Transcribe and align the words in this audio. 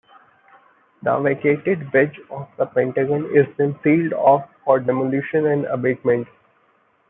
The 1.03 1.19
vacated 1.19 1.93
"wedge" 1.93 2.19
of 2.31 2.47
the 2.57 2.65
Pentagon 2.65 3.25
is 3.37 3.45
then 3.57 3.77
sealed 3.83 4.13
off 4.13 4.49
for 4.65 4.79
demolition 4.79 5.45
and 5.45 5.65
abatement. 5.65 6.27